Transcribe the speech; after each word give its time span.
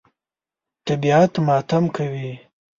طبیعت 0.85 1.33
ماتم 1.47 1.83
کوي. 1.95 2.31